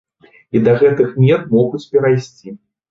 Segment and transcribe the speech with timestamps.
[0.59, 2.61] І да гэтых мер могуць перайсці.